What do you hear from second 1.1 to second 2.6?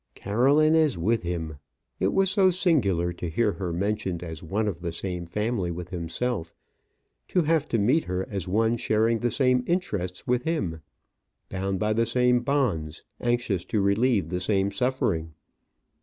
him! It was so